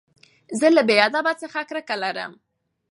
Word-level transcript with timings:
زه 0.59 0.67
له 0.75 0.81
بې 0.87 0.97
ادبۍ 1.07 1.33
څخه 1.41 1.59
کرکه 1.69 1.95
لرم. 2.03 2.31